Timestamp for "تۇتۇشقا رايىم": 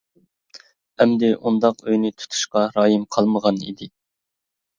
2.23-3.05